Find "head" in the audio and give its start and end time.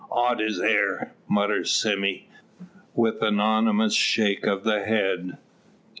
4.83-5.37